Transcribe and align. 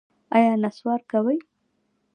ایا 0.35 0.53
نسوار 0.63 0.99
کوئ؟ 1.11 1.37